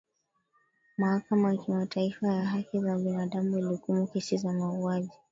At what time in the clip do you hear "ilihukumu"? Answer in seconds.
3.57-4.07